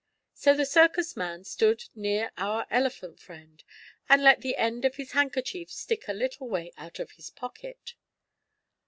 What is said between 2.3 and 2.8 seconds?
our